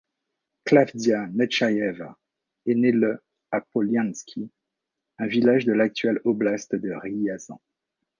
[0.65, 2.17] Klavdia Netchaïeva
[2.65, 4.49] est née le à Polianki,
[5.19, 7.61] un village de l'actuelle oblast de Riazan.